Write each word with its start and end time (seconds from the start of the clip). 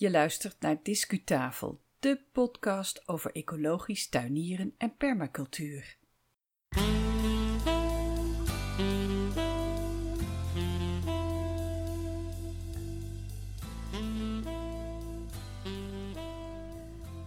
Je 0.00 0.10
luistert 0.10 0.60
naar 0.60 0.76
Discutafel, 0.82 1.80
de 1.98 2.20
podcast 2.32 3.08
over 3.08 3.32
ecologisch 3.32 4.08
tuinieren 4.08 4.74
en 4.78 4.96
permacultuur. 4.96 5.96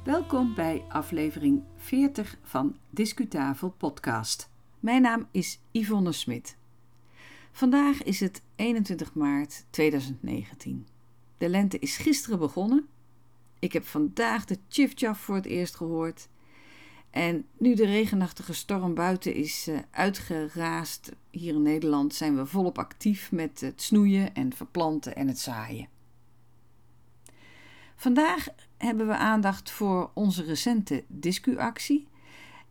Welkom 0.04 0.56
bij 0.56 0.84
aflevering 0.90 1.64
40 1.78 2.38
van 2.44 2.78
Discutafel 2.90 3.70
podcast. 3.70 4.50
Mijn 4.80 5.02
naam 5.02 5.28
is 5.32 5.60
Yvonne 5.72 6.12
Smit. 6.12 6.58
Vandaag 7.52 8.04
is 8.04 8.20
het 8.20 8.42
21 8.56 9.14
maart 9.14 9.66
2019. 9.70 10.93
De 11.44 11.50
lente 11.50 11.80
is 11.80 11.98
gisteren 11.98 12.40
begonnen. 12.40 12.88
Ik 13.60 13.74
heb 13.74 13.86
vandaag 13.86 14.46
de 14.46 14.58
chifchaf 14.70 15.20
voor 15.20 15.36
het 15.36 15.46
eerst 15.46 15.76
gehoord. 15.76 16.28
En 17.10 17.46
nu 17.58 17.76
de 17.76 17.86
regenachtige 17.86 18.54
storm 18.54 18.94
buiten 18.94 19.34
is 19.34 19.68
uh, 19.68 19.80
uitgeraasd 19.92 21.12
hier 21.30 21.54
in 21.54 21.62
Nederland, 21.62 22.14
zijn 22.14 22.36
we 22.36 22.46
volop 22.46 22.78
actief 22.78 23.32
met 23.32 23.62
het 23.62 23.82
snoeien 23.82 24.34
en 24.34 24.54
verplanten 24.54 25.16
en 25.16 25.28
het 25.28 25.40
zaaien. 25.40 25.88
Vandaag 27.96 28.48
hebben 28.78 29.08
we 29.08 29.16
aandacht 29.16 29.72
voor 29.72 30.12
onze 30.14 30.44
recente 30.44 31.04
discuactie 31.08 32.08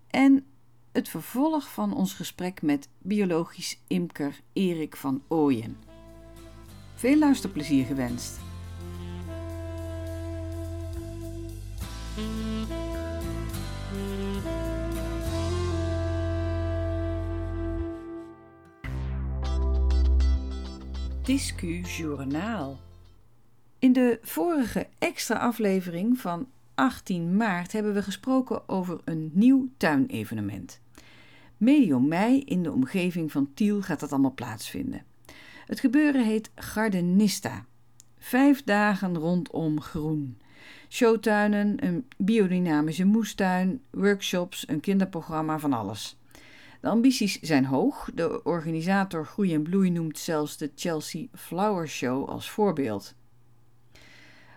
en 0.06 0.44
het 0.92 1.08
vervolg 1.08 1.72
van 1.72 1.94
ons 1.94 2.14
gesprek 2.14 2.62
met 2.62 2.88
biologisch 2.98 3.80
imker 3.86 4.40
Erik 4.52 4.96
van 4.96 5.22
Ooyen. 5.28 5.76
Veel 6.94 7.18
luisterplezier 7.18 7.86
gewenst. 7.86 8.50
Discu 21.22 21.80
Journaal. 21.80 22.80
In 23.78 23.92
de 23.92 24.18
vorige 24.22 24.86
extra 24.98 25.38
aflevering 25.38 26.18
van 26.18 26.48
18 26.74 27.36
maart 27.36 27.72
hebben 27.72 27.94
we 27.94 28.02
gesproken 28.02 28.68
over 28.68 29.00
een 29.04 29.30
nieuw 29.34 29.68
tuinevenement. 29.76 30.80
Medio 31.56 32.00
mei 32.00 32.40
in 32.40 32.62
de 32.62 32.72
omgeving 32.72 33.32
van 33.32 33.50
Tiel 33.54 33.82
gaat 33.82 34.00
dat 34.00 34.12
allemaal 34.12 34.34
plaatsvinden. 34.34 35.04
Het 35.66 35.80
gebeuren 35.80 36.24
heet 36.24 36.50
Gardenista. 36.54 37.64
Vijf 38.18 38.64
dagen 38.64 39.18
rondom 39.18 39.80
groen. 39.80 40.38
Showtuinen, 40.88 41.86
een 41.86 42.06
biodynamische 42.16 43.04
moestuin, 43.04 43.80
workshops, 43.90 44.68
een 44.68 44.80
kinderprogramma, 44.80 45.58
van 45.58 45.72
alles. 45.72 46.16
De 46.82 46.88
ambities 46.88 47.40
zijn 47.40 47.64
hoog. 47.64 48.10
De 48.14 48.42
organisator 48.44 49.26
Groei 49.26 49.54
en 49.54 49.62
Bloei 49.62 49.90
noemt 49.90 50.18
zelfs 50.18 50.56
de 50.56 50.70
Chelsea 50.74 51.26
Flower 51.34 51.88
Show 51.88 52.28
als 52.28 52.50
voorbeeld. 52.50 53.14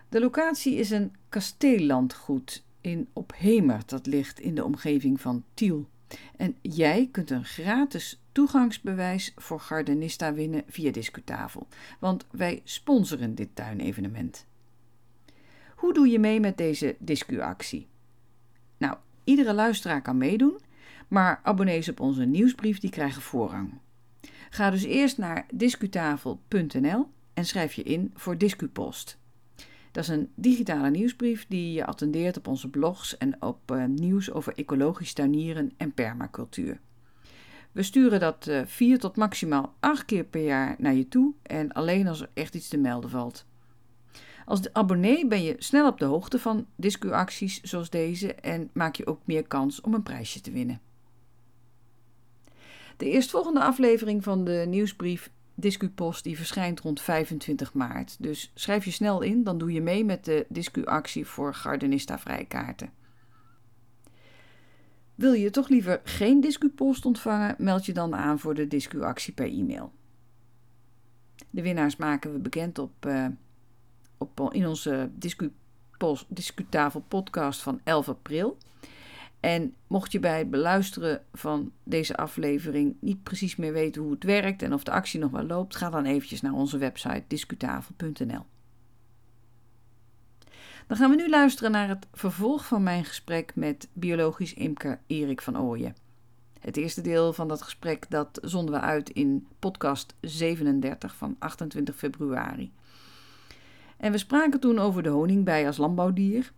De 0.10 0.20
locatie 0.20 0.76
is 0.76 0.90
een 0.90 1.16
kasteellandgoed 1.30 2.64
in 2.82 3.08
Ophemert, 3.14 3.90
dat 3.90 4.06
ligt 4.06 4.40
in 4.40 4.56
de 4.56 4.64
omgeving 4.64 5.22
van 5.22 5.44
Tiel. 5.54 5.90
En 6.38 6.56
jij 6.62 7.10
kunt 7.12 7.30
een 7.30 7.46
gratis 7.46 8.22
toegangsbewijs 8.32 9.34
voor 9.36 9.60
Gardenista 9.60 10.34
winnen 10.34 10.64
via 10.68 10.92
Discutafel, 10.92 11.68
want 12.00 12.26
wij 12.32 12.62
sponsoren 12.64 13.36
dit 13.36 13.50
tuinevenement. 13.54 14.46
Hoe 15.76 15.94
doe 15.94 16.08
je 16.08 16.20
mee 16.20 16.40
met 16.40 16.58
deze 16.58 16.96
discuactie? 17.00 17.88
Nou, 18.78 18.98
iedere 19.24 19.54
luisteraar 19.54 20.02
kan 20.02 20.18
meedoen, 20.18 20.60
maar 21.08 21.40
abonnees 21.44 21.90
op 21.90 22.00
onze 22.00 22.26
nieuwsbrief 22.26 22.80
die 22.80 22.90
krijgen 22.90 23.22
voorrang. 23.22 23.74
Ga 24.50 24.70
dus 24.70 24.84
eerst 24.84 25.18
naar 25.18 25.46
discutafel.nl 25.54 27.08
en 27.34 27.46
schrijf 27.46 27.74
je 27.74 27.84
in 27.84 28.12
voor 28.16 28.38
Discupost. 28.38 29.18
Dat 29.92 30.04
is 30.04 30.10
een 30.10 30.30
digitale 30.36 30.90
nieuwsbrief 30.90 31.46
die 31.48 31.74
je 31.74 31.86
attendeert 31.86 32.38
op 32.38 32.48
onze 32.48 32.70
blogs 32.70 33.18
en 33.18 33.42
op 33.42 33.72
uh, 33.72 33.86
nieuws 33.86 34.32
over 34.32 34.54
ecologisch 34.56 35.14
tuinieren 35.14 35.72
en 35.78 35.94
permacultuur. 35.94 36.80
We 37.72 37.84
sturen 37.84 38.20
dat 38.20 38.48
uh, 38.48 38.62
vier 38.66 39.00
tot 39.00 39.16
maximaal 39.16 39.74
acht 39.80 40.06
keer 40.06 40.24
per 40.24 40.44
jaar 40.44 40.76
naar 40.78 40.94
je 40.94 41.08
toe 41.08 41.34
en 41.42 41.72
alleen 41.72 42.08
als 42.08 42.22
er 42.22 42.30
echt 42.34 42.56
iets 42.56 42.68
te 42.68 42.78
melden 42.78 43.10
valt. 43.10 43.46
Als 44.46 44.74
abonnee 44.74 45.28
ben 45.28 45.44
je 45.44 45.56
snel 45.58 45.88
op 45.88 46.00
de 46.00 46.06
hoogte 46.06 46.40
van 46.40 46.66
discuacties 46.76 47.62
zoals 47.62 47.90
deze 47.90 48.34
en 48.34 48.70
maak 48.74 48.96
je 48.96 49.08
ook 49.08 49.22
meer 49.26 49.48
kans 49.48 49.82
om 49.82 49.94
een 49.94 50.04
prijsje 50.04 50.42
te 50.42 50.52
winnen. 50.52 50.82
De 52.98 53.10
eerstvolgende 53.10 53.60
aflevering 53.60 54.24
van 54.24 54.44
de 54.44 54.66
nieuwsbrief 54.68 55.30
Discupost 55.58 56.24
die 56.24 56.38
verschijnt 56.38 56.80
rond 56.80 57.02
25 57.02 57.74
maart. 57.74 58.16
Dus 58.20 58.52
schrijf 58.54 58.86
je 58.86 58.92
snel 58.92 59.22
in, 59.22 59.44
dan 59.44 59.58
doe 59.58 59.72
je 59.72 59.82
mee 59.82 60.06
met 60.06 60.26
de 60.26 60.46
discuactie 60.50 61.26
voor 61.26 61.54
Gardenista 61.54 62.20
vrijkaarten. 62.20 62.90
Wil 65.16 65.34
je 65.34 65.50
toch 65.50 65.70
liever 65.70 66.02
geen 66.04 66.42
discupost 66.42 67.06
ontvangen, 67.06 67.56
meld 67.58 67.86
je 67.86 67.94
dan 67.94 68.16
aan 68.16 68.40
voor 68.40 68.54
de 68.54 68.68
discuactie 68.68 69.34
per 69.34 69.48
e-mail. 69.48 69.92
De 71.50 71.62
winnaars 71.62 71.96
maken 71.96 72.34
we 72.34 72.40
bekend 72.40 72.80
op, 72.80 73.06
uh, 73.06 73.28
op, 74.18 74.50
in 74.54 74.68
onze 74.68 75.10
discutafel 76.28 77.04
podcast 77.08 77.62
van 77.62 77.80
11 77.84 78.10
april. 78.10 78.58
En 79.46 79.76
mocht 79.88 80.12
je 80.12 80.20
bij 80.20 80.38
het 80.38 80.50
beluisteren 80.50 81.22
van 81.34 81.72
deze 81.84 82.16
aflevering 82.16 82.96
niet 83.00 83.24
precies 83.24 83.56
meer 83.56 83.74
weten 83.74 84.02
hoe 84.02 84.12
het 84.12 84.24
werkt 84.24 84.62
en 84.62 84.74
of 84.74 84.84
de 84.84 84.92
actie 84.92 85.20
nog 85.20 85.32
wel 85.32 85.46
loopt, 85.46 85.76
ga 85.76 85.90
dan 85.90 86.06
eventjes 86.06 86.42
naar 86.42 86.54
onze 86.54 86.78
website 86.78 87.24
discutafel.nl. 87.28 88.46
Dan 90.88 90.98
gaan 90.98 91.10
we 91.10 91.16
nu 91.16 91.30
luisteren 91.30 91.72
naar 91.72 91.88
het 91.88 92.08
vervolg 92.14 92.66
van 92.66 92.84
mijn 92.84 93.06
gesprek 93.06 93.56
met 93.56 93.90
biologisch 93.94 94.54
imker 94.54 95.00
Erik 95.08 95.42
van 95.42 95.60
Ooyen. 95.60 95.96
Het 96.60 96.78
eerste 96.78 97.02
deel 97.02 97.34
van 97.34 97.48
dat 97.48 97.62
gesprek 97.62 98.06
dat 98.10 98.40
zonden 98.42 98.74
we 98.74 98.82
uit 98.82 99.10
in 99.10 99.48
podcast 99.60 100.16
37 100.22 101.16
van 101.16 101.36
28 101.40 101.96
februari. 101.96 102.72
En 103.98 104.12
we 104.12 104.18
spraken 104.18 104.60
toen 104.60 104.80
over 104.80 105.04
de 105.04 105.10
honingbij 105.10 105.68
als 105.68 105.78
landbouwdier 105.78 106.52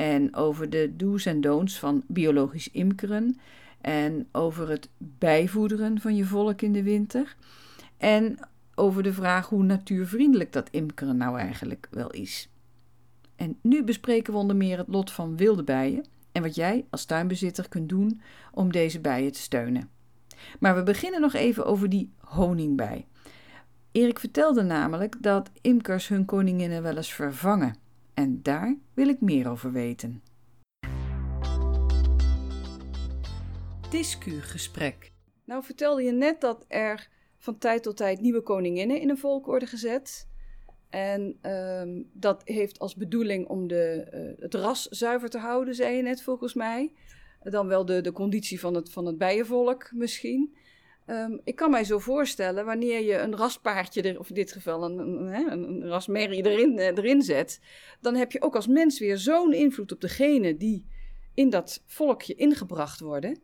en 0.00 0.34
over 0.34 0.70
de 0.70 0.92
do's 0.96 1.26
en 1.26 1.40
don'ts 1.40 1.78
van 1.78 2.02
biologisch 2.06 2.70
imkeren 2.70 3.38
en 3.80 4.28
over 4.32 4.68
het 4.68 4.88
bijvoederen 4.98 6.00
van 6.00 6.16
je 6.16 6.24
volk 6.24 6.62
in 6.62 6.72
de 6.72 6.82
winter 6.82 7.36
en 7.96 8.38
over 8.74 9.02
de 9.02 9.12
vraag 9.12 9.48
hoe 9.48 9.62
natuurvriendelijk 9.62 10.52
dat 10.52 10.68
imkeren 10.70 11.16
nou 11.16 11.38
eigenlijk 11.38 11.88
wel 11.90 12.10
is. 12.10 12.48
En 13.36 13.58
nu 13.62 13.84
bespreken 13.84 14.32
we 14.32 14.38
onder 14.38 14.56
meer 14.56 14.78
het 14.78 14.88
lot 14.88 15.10
van 15.10 15.36
wilde 15.36 15.64
bijen 15.64 16.04
en 16.32 16.42
wat 16.42 16.54
jij 16.54 16.86
als 16.90 17.04
tuinbezitter 17.04 17.68
kunt 17.68 17.88
doen 17.88 18.20
om 18.52 18.72
deze 18.72 19.00
bijen 19.00 19.32
te 19.32 19.40
steunen. 19.40 19.88
Maar 20.60 20.74
we 20.74 20.82
beginnen 20.82 21.20
nog 21.20 21.34
even 21.34 21.66
over 21.66 21.88
die 21.88 22.10
honingbij. 22.18 23.06
Erik 23.92 24.18
vertelde 24.18 24.62
namelijk 24.62 25.16
dat 25.22 25.50
imkers 25.60 26.08
hun 26.08 26.24
koninginnen 26.24 26.82
wel 26.82 26.96
eens 26.96 27.12
vervangen. 27.12 27.88
En 28.20 28.42
daar 28.42 28.76
wil 28.94 29.08
ik 29.08 29.20
meer 29.20 29.48
over 29.48 29.72
weten. 29.72 30.22
Discugesprek. 33.90 35.12
Nou 35.44 35.64
vertelde 35.64 36.02
je 36.02 36.12
net 36.12 36.40
dat 36.40 36.64
er 36.68 37.08
van 37.38 37.58
tijd 37.58 37.82
tot 37.82 37.96
tijd 37.96 38.20
nieuwe 38.20 38.42
koninginnen 38.42 39.00
in 39.00 39.10
een 39.10 39.18
volk 39.18 39.46
worden 39.46 39.68
gezet. 39.68 40.28
En 40.90 41.50
um, 41.50 42.10
dat 42.12 42.42
heeft 42.44 42.78
als 42.78 42.94
bedoeling 42.94 43.48
om 43.48 43.66
de, 43.66 44.10
uh, 44.14 44.42
het 44.42 44.54
ras 44.54 44.86
zuiver 44.86 45.28
te 45.28 45.38
houden, 45.38 45.74
zei 45.74 45.96
je 45.96 46.02
net 46.02 46.22
volgens 46.22 46.54
mij. 46.54 46.92
Dan 47.42 47.66
wel 47.66 47.84
de, 47.84 48.00
de 48.00 48.12
conditie 48.12 48.60
van 48.60 48.74
het, 48.74 48.92
van 48.92 49.06
het 49.06 49.18
bijenvolk 49.18 49.90
misschien. 49.92 50.56
Um, 51.06 51.40
ik 51.44 51.56
kan 51.56 51.70
mij 51.70 51.84
zo 51.84 51.98
voorstellen, 51.98 52.64
wanneer 52.64 53.00
je 53.00 53.18
een 53.18 53.36
raspaardje, 53.36 54.02
er, 54.02 54.18
of 54.18 54.28
in 54.28 54.34
dit 54.34 54.52
geval 54.52 54.84
een, 54.84 54.98
een, 54.98 55.68
een 55.68 55.86
rasmerrie 55.86 56.46
erin, 56.46 56.78
uh, 56.78 56.86
erin 56.86 57.22
zet, 57.22 57.60
dan 58.00 58.14
heb 58.14 58.32
je 58.32 58.42
ook 58.42 58.54
als 58.54 58.66
mens 58.66 58.98
weer 58.98 59.18
zo'n 59.18 59.52
invloed 59.52 59.92
op 59.92 60.00
degene 60.00 60.56
die 60.56 60.84
in 61.34 61.50
dat 61.50 61.82
volkje 61.86 62.34
ingebracht 62.34 63.00
worden. 63.00 63.38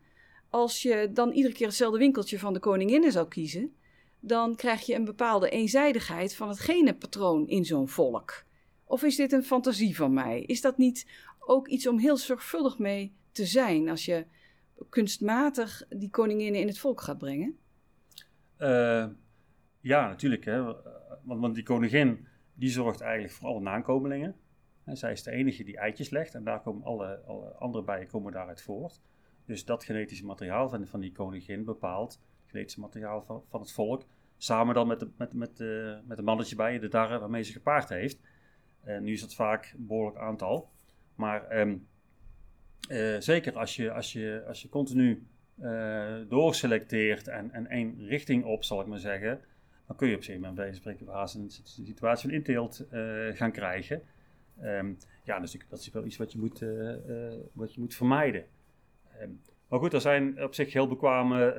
Als 0.51 0.83
je 0.83 1.11
dan 1.13 1.33
iedere 1.33 1.55
keer 1.55 1.67
hetzelfde 1.67 1.99
winkeltje 1.99 2.39
van 2.39 2.53
de 2.53 2.59
koninginnen 2.59 3.13
zou 3.13 3.29
kiezen, 3.29 3.75
dan 4.21 4.57
krijg 4.57 4.87
je 4.87 4.95
een 4.95 5.05
bepaalde 5.05 5.51
eenzijdigheid 5.51 6.35
van 6.35 6.49
het 6.49 6.61
genenpatroon 6.61 7.49
in 7.49 7.65
zo'n 7.65 7.89
volk. 7.89 8.45
Of 8.85 9.03
is 9.03 9.17
dit 9.17 9.33
een 9.33 9.45
fantasie 9.45 9.97
van 9.97 10.13
mij? 10.13 10.43
Is 10.43 10.61
dat 10.61 10.79
niet 10.79 11.07
ook 11.39 11.69
iets 11.69 11.87
om 11.87 11.99
heel 11.99 12.17
zorgvuldig 12.17 12.79
mee 12.79 13.13
te 13.33 13.47
zijn 13.47 13.89
als 13.89 14.05
je 14.05 14.27
kunstmatig 14.89 15.87
die 15.89 16.11
koninginnen 16.11 16.61
in 16.61 16.67
het 16.67 16.79
volk 16.79 17.01
gaat 17.01 17.19
brengen? 17.19 17.59
Uh, 18.59 19.07
ja, 19.81 20.09
natuurlijk. 20.09 20.45
Hè. 20.45 20.63
Want, 21.23 21.41
want, 21.41 21.55
die 21.55 21.65
koningin 21.65 22.27
die 22.55 22.71
zorgt 22.71 23.01
eigenlijk 23.01 23.35
voor 23.35 23.49
alle 23.49 23.61
nakomelingen. 23.61 24.37
En 24.85 24.97
zij 24.97 25.13
is 25.13 25.23
de 25.23 25.31
enige 25.31 25.65
die 25.65 25.79
eitjes 25.79 26.11
legt 26.11 26.35
en 26.35 26.45
daar 26.45 26.61
komen 26.61 26.83
alle, 26.83 27.21
andere 27.59 27.85
bijen 27.85 28.07
komen 28.07 28.33
daaruit 28.33 28.63
voort. 28.63 29.01
Dus 29.45 29.65
dat 29.65 29.85
genetische 29.85 30.25
materiaal 30.25 30.69
van, 30.69 30.87
van 30.87 31.01
die 31.01 31.13
koningin 31.13 31.65
bepaalt 31.65 32.13
het 32.13 32.51
genetische 32.51 32.81
materiaal 32.81 33.23
van, 33.23 33.43
van 33.49 33.61
het 33.61 33.73
volk. 33.73 34.05
Samen 34.37 34.75
dan 34.75 34.87
met 34.87 35.01
de, 35.01 35.11
met, 35.17 35.33
met, 35.33 35.57
de, 35.57 36.01
met 36.05 36.17
de 36.17 36.23
mannetje 36.23 36.57
bijen, 36.57 36.81
de 36.81 36.89
darren 36.89 37.21
waarmee 37.21 37.43
ze 37.43 37.53
gepaard 37.53 37.89
heeft. 37.89 38.21
En 38.81 39.03
nu 39.05 39.13
is 39.13 39.21
dat 39.21 39.35
vaak 39.35 39.75
een 39.77 39.87
behoorlijk 39.87 40.19
aantal. 40.19 40.71
Maar 41.15 41.49
ehm, 41.49 41.77
eh, 42.89 43.21
zeker 43.21 43.59
als 43.59 43.77
je, 43.77 43.93
als 43.93 44.13
je, 44.13 44.45
als 44.47 44.63
je 44.63 44.69
continu 44.69 45.27
uh, 45.63 46.15
doorselecteert 46.29 47.29
en, 47.29 47.51
en 47.53 47.67
één 47.67 48.07
richting 48.07 48.45
op, 48.45 48.65
zal 48.65 48.81
ik 48.81 48.87
maar 48.87 48.99
zeggen, 48.99 49.41
dan 49.87 49.97
kun 49.97 50.09
je 50.09 50.17
op 50.17 50.23
zich 50.23 50.39
met 50.39 50.57
deze 50.57 50.75
spreken 50.75 51.07
een 51.09 51.51
situatie 51.85 52.29
van 52.29 52.39
inteelt 52.39 52.87
uh, 52.93 53.29
gaan 53.33 53.53
krijgen. 53.53 54.03
Um, 54.63 54.99
ja, 55.25 55.41
dus 55.41 55.57
dat 55.69 55.79
is 55.79 55.91
wel 55.91 56.05
iets 56.05 56.17
wat 56.17 56.33
je 56.33 56.39
moet, 56.39 56.65
wat 57.53 57.75
je 57.75 57.81
moet 57.81 57.95
vermijden. 57.95 58.45
Um, 59.23 59.41
maar 59.69 59.79
goed, 59.79 59.93
er 59.93 60.01
zijn 60.01 60.43
op 60.43 60.55
zich 60.55 60.73
heel 60.73 60.89
bekwame 60.89 61.55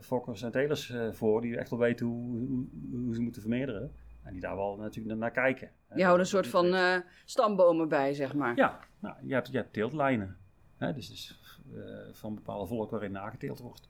fokkers 0.00 0.42
en 0.42 0.50
telers 0.50 0.92
voor, 1.10 1.40
die 1.40 1.56
echt 1.56 1.70
wel 1.70 1.78
weten 1.78 2.06
hoe, 2.06 2.38
hoe, 2.38 2.66
hoe 2.90 3.14
ze 3.14 3.20
moeten 3.20 3.40
vermeerderen. 3.40 3.92
En 4.22 4.32
die 4.32 4.40
daar 4.40 4.56
wel 4.56 4.76
natuurlijk 4.76 5.18
naar 5.18 5.30
kijken. 5.30 5.70
Je 5.94 6.04
houdt 6.04 6.20
een 6.20 6.26
soort 6.26 6.46
van 6.46 6.66
uh, 6.66 6.96
stambomen 7.24 7.88
bij, 7.88 8.14
zeg 8.14 8.34
maar. 8.34 8.56
Ja, 8.56 8.78
nou, 8.98 9.16
je, 9.22 9.34
hebt, 9.34 9.48
je 9.50 9.56
hebt 9.56 9.72
teeltlijnen. 9.72 10.36
Hè, 10.76 10.92
dus, 10.92 11.08
dus 11.08 11.40
uh, 11.72 11.98
van 12.12 12.34
bepaalde 12.34 12.66
volk 12.66 12.90
waarin 12.90 13.12
nageteeld 13.12 13.58
wordt. 13.58 13.88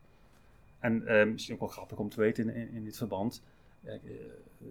En 0.79 1.03
uh, 1.03 1.25
misschien 1.25 1.55
ook 1.55 1.61
wel 1.61 1.69
grappig 1.69 1.99
om 1.99 2.09
te 2.09 2.21
weten 2.21 2.55
in, 2.55 2.71
in, 2.71 2.85
dit 2.85 2.97
verband. 2.97 3.43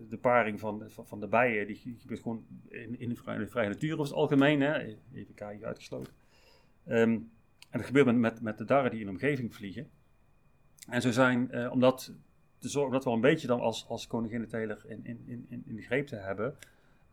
De 0.10 0.18
paring 0.22 0.60
van, 0.60 0.84
van, 0.88 1.08
van, 1.08 1.20
de 1.20 1.28
bijen 1.28 1.68
die, 1.68 1.82
die 1.84 1.98
gebeurt 2.00 2.22
gewoon 2.22 2.46
in, 2.68 3.00
in, 3.00 3.10
de, 3.10 3.16
vrije, 3.16 3.48
vrije 3.48 3.68
natuur 3.68 3.92
over 3.92 4.06
het 4.06 4.14
algemeen. 4.14 4.62
Hè, 4.62 4.98
even 5.14 5.34
kijken, 5.34 5.68
uitgesloten. 5.68 6.14
Um, 6.88 7.32
en 7.70 7.78
dat 7.78 7.86
gebeurt 7.86 8.06
met, 8.06 8.18
met, 8.18 8.42
met 8.42 8.58
de 8.58 8.66
darren 8.66 8.92
die 8.92 9.00
in 9.00 9.06
de 9.06 9.12
omgeving 9.12 9.56
vliegen. 9.56 9.90
En 10.90 11.02
zo 11.02 11.12
zijn, 11.12 11.72
omdat 11.72 12.14
te 12.60 12.70
zorgen 12.70 12.92
dat 12.92 13.04
we 13.04 13.10
een 13.10 13.22
beetje 13.22 13.48
dan 13.48 13.60
als, 13.60 13.86
als 13.88 14.08
koninginnenteler 14.08 14.82
in, 14.86 15.00
in, 15.04 15.46
in, 15.50 15.64
in 15.66 15.76
de 15.76 15.82
greep 15.82 16.08
te 16.08 16.16
hebben, 16.16 16.56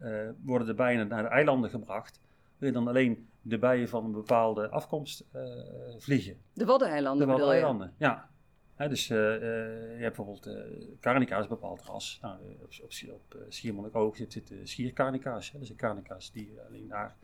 uh, 0.03 0.29
worden 0.45 0.67
de 0.67 0.75
bijen 0.75 1.09
naar 1.09 1.23
de 1.23 1.29
eilanden 1.29 1.71
gebracht. 1.71 2.21
Wil 2.59 2.69
je 2.69 2.75
dan 2.75 2.89
alleen 2.89 3.29
de 3.43 3.59
bijen 3.59 3.89
van 3.89 4.05
een 4.05 4.13
bepaalde 4.13 4.69
afkomst 4.69 5.25
uh, 5.35 5.43
vliegen. 5.99 6.37
De 6.53 6.65
Waddeneilanden 6.65 7.27
De 7.27 7.33
Waddeneilanden, 7.33 7.93
ja. 7.97 8.29
He, 8.75 8.89
dus 8.89 9.11
uh, 9.11 9.17
je 9.19 9.97
hebt 9.99 10.17
bijvoorbeeld 10.17 10.51
Carnica 11.01 11.37
is 11.37 11.43
een 11.43 11.49
bepaald 11.49 11.83
ras. 11.83 12.19
Nou, 12.23 12.39
op, 12.63 12.73
op, 12.83 12.91
op 13.13 13.37
Schiermonnikoog 13.49 14.17
zit, 14.17 14.33
zit 14.33 14.53
Schiercarnica's. 14.63 15.53
Dus 15.59 15.69
de 15.69 15.75
Carnica's 15.75 16.33
die 16.33 16.59
alleen 16.69 16.89
daar, 16.89 17.15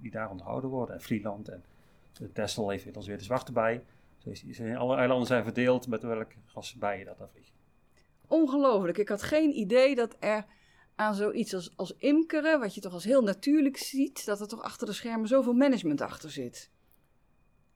die 0.00 0.10
daar 0.10 0.30
onthouden 0.30 0.70
worden. 0.70 0.94
En 0.94 1.00
Vlieland 1.00 1.48
en 1.48 1.62
Texel 2.32 2.70
heeft 2.70 2.84
weer 2.84 3.04
weer 3.04 3.18
de 3.18 3.24
zwarte 3.24 3.52
bij. 3.52 3.84
Dus 4.24 4.60
alle 4.60 4.96
eilanden 4.96 5.26
zijn 5.26 5.44
verdeeld 5.44 5.86
met 5.86 6.02
welke 6.02 6.36
ras 6.54 6.74
bijen 6.74 7.06
dat 7.06 7.18
daar 7.18 7.28
vliegen. 7.28 7.54
Ongelooflijk. 8.26 8.98
Ik 8.98 9.08
had 9.08 9.22
geen 9.22 9.58
idee 9.58 9.94
dat 9.94 10.16
er 10.20 10.44
aan 10.94 11.14
zoiets 11.14 11.54
als, 11.54 11.76
als 11.76 11.96
imkeren, 11.96 12.60
wat 12.60 12.74
je 12.74 12.80
toch 12.80 12.92
als 12.92 13.04
heel 13.04 13.22
natuurlijk 13.22 13.76
ziet, 13.76 14.26
dat 14.26 14.40
er 14.40 14.48
toch 14.48 14.62
achter 14.62 14.86
de 14.86 14.92
schermen 14.92 15.28
zoveel 15.28 15.52
management 15.52 16.00
achter 16.00 16.30
zit. 16.30 16.70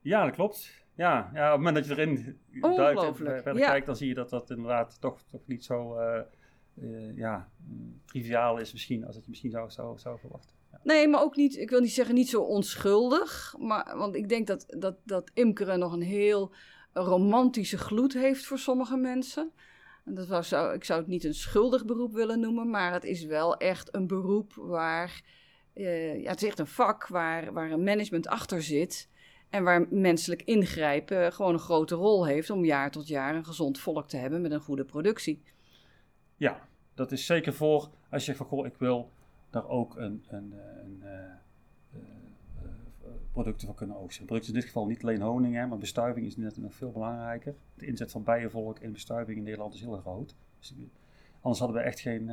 Ja, 0.01 0.25
dat 0.25 0.35
klopt. 0.35 0.87
Ja, 0.95 1.31
ja 1.35 1.47
op 1.47 1.59
het 1.59 1.65
moment 1.65 1.77
dat 1.77 1.87
je 1.87 2.03
erin 2.03 2.39
duikt 2.61 3.03
en 3.03 3.17
verder 3.17 3.59
ja. 3.59 3.69
kijkt, 3.69 3.87
dan 3.87 3.97
zie 3.97 4.09
je 4.09 4.15
dat 4.15 4.31
dat 4.31 4.51
inderdaad 4.51 5.01
toch, 5.01 5.23
toch 5.23 5.47
niet 5.47 5.65
zo 5.65 6.01
uh, 6.01 6.21
uh, 6.75 7.17
ja, 7.17 7.49
triviaal 8.05 8.59
is 8.59 8.73
misschien 8.73 9.05
als 9.05 9.15
dat 9.15 9.25
je 9.25 9.31
misschien 9.31 9.51
zou, 9.51 9.71
zou, 9.71 9.99
zou 9.99 10.19
verwachten. 10.19 10.57
Nee, 10.83 11.09
maar 11.09 11.23
ook 11.23 11.37
niet, 11.37 11.57
ik 11.57 11.71
wil 11.71 11.81
niet 11.81 11.93
zeggen 11.93 12.15
niet 12.15 12.29
zo 12.29 12.43
onschuldig. 12.43 13.55
Maar, 13.59 13.97
want 13.97 14.15
ik 14.15 14.29
denk 14.29 14.47
dat, 14.47 14.65
dat, 14.69 14.97
dat 15.05 15.31
imkeren 15.35 15.79
nog 15.79 15.93
een 15.93 16.03
heel 16.03 16.53
romantische 16.93 17.79
gloed 17.79 18.13
heeft 18.13 18.45
voor 18.45 18.59
sommige 18.59 18.97
mensen. 18.97 19.51
En 20.05 20.15
dat 20.15 20.27
was, 20.27 20.53
ik 20.53 20.85
zou 20.85 21.01
het 21.01 21.09
niet 21.09 21.25
een 21.25 21.35
schuldig 21.35 21.85
beroep 21.85 22.13
willen 22.13 22.41
noemen, 22.41 22.71
maar 22.71 22.93
het 22.93 23.05
is 23.05 23.25
wel 23.25 23.57
echt 23.57 23.95
een 23.95 24.07
beroep 24.07 24.53
waar. 24.55 25.23
Uh, 25.75 26.23
ja, 26.23 26.31
het 26.31 26.43
is 26.43 26.49
echt 26.49 26.59
een 26.59 26.67
vak 26.67 27.07
waar, 27.07 27.53
waar 27.53 27.71
een 27.71 27.85
management 27.85 28.29
achter 28.29 28.63
zit. 28.63 29.09
En 29.51 29.65
waar 29.65 29.87
menselijk 29.91 30.43
ingrijpen 30.43 31.33
gewoon 31.33 31.53
een 31.53 31.59
grote 31.59 31.95
rol 31.95 32.27
heeft 32.27 32.51
om 32.51 32.65
jaar 32.65 32.91
tot 32.91 33.09
jaar 33.09 33.35
een 33.35 33.45
gezond 33.45 33.81
volk 33.81 34.09
te 34.09 34.17
hebben 34.17 34.41
met 34.41 34.51
een 34.51 34.61
goede 34.61 34.85
productie. 34.85 35.43
Ja, 36.37 36.69
dat 36.95 37.13
is 37.13 37.27
zeker 37.27 37.53
voor 37.53 37.91
als 38.11 38.21
je 38.21 38.27
zegt 38.27 38.39
van 38.39 38.47
goh, 38.47 38.67
ik 38.67 38.77
wil 38.79 39.11
daar 39.51 39.69
ook 39.69 39.97
een, 39.97 40.25
een, 40.29 40.55
een, 40.85 41.03
een 41.03 42.01
uh, 43.05 43.11
producten 43.33 43.67
van 43.67 43.77
kunnen 43.77 43.97
oogsten. 43.97 44.25
Producten 44.25 44.53
in 44.53 44.59
dit 44.59 44.69
geval 44.69 44.87
niet 44.87 45.03
alleen 45.03 45.21
honing, 45.21 45.55
hè, 45.55 45.67
maar 45.67 45.79
bestuiving 45.79 46.27
is 46.27 46.37
net 46.37 46.57
nog 46.57 46.75
veel 46.75 46.93
belangrijker. 46.93 47.55
De 47.75 47.87
inzet 47.87 48.11
van 48.11 48.23
bijenvolk 48.23 48.79
in 48.79 48.93
bestuiving 48.93 49.39
in 49.39 49.45
Nederland 49.45 49.75
is 49.75 49.81
heel 49.81 49.97
groot. 49.97 50.35
Dus, 50.59 50.75
anders 51.41 51.59
hadden 51.59 51.77
we 51.77 51.83
echt 51.83 52.01
geen, 52.01 52.31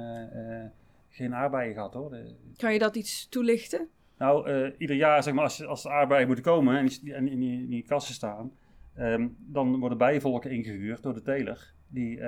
geen 1.09 1.35
aardbeien 1.35 1.73
gehad 1.73 1.94
hoor. 1.94 2.09
De, 2.09 2.35
kan 2.57 2.73
je 2.73 2.79
dat 2.79 2.95
iets 2.95 3.27
toelichten? 3.29 3.88
Nou, 4.18 4.50
uh, 4.50 4.71
ieder 4.77 4.95
jaar 4.95 5.23
zeg 5.23 5.33
maar, 5.33 5.44
als, 5.44 5.65
als 5.65 5.83
de 5.83 5.89
aardbeien 5.89 6.27
moeten 6.27 6.45
komen 6.45 6.77
en, 6.77 6.85
die, 6.85 7.13
en 7.13 7.27
in, 7.27 7.39
die, 7.39 7.61
in 7.61 7.69
die 7.69 7.83
kassen 7.83 8.13
staan, 8.13 8.51
um, 8.97 9.38
dan 9.39 9.79
worden 9.79 9.97
bijenvolken 9.97 10.51
ingehuurd 10.51 11.03
door 11.03 11.13
de 11.13 11.21
teler 11.21 11.73
die, 11.88 12.19